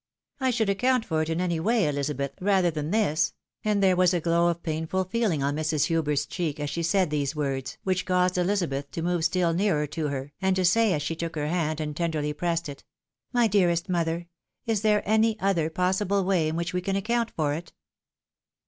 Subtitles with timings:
[0.39, 4.15] "I should account for it in any way, Elizabeth, rather than this," and there was
[4.15, 5.83] a glow of painful feehng on Mrs.
[5.85, 10.07] Hubert's cheek as she said these words, which caused Elizabeth to move still nearer to
[10.07, 12.83] her, and to say as she took her hand and tenderly pressed it,"
[13.31, 14.25] My dearest mother,
[14.65, 17.71] is there any other possible way in which we can account for it